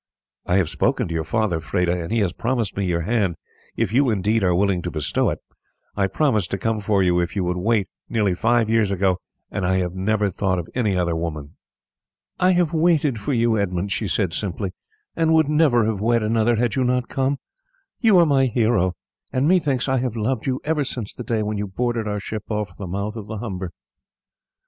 [0.47, 3.35] "I have spoken to your father, Freda; and he has promised me your hand
[3.77, 5.37] if you, indeed, are willing to bestow it.
[5.95, 9.19] I promised to come for you if you would wait, nearly five years ago,
[9.51, 11.55] and I have never thought of any other woman."
[12.39, 14.71] "I have waited for you, Edmund," she said simply,
[15.15, 17.37] "and would never have wed another had you not come.
[17.99, 18.93] You are my hero,
[19.31, 22.49] and methinks I have loved you ever since the day when you boarded our ship
[22.49, 23.69] off the mouth of the Humber."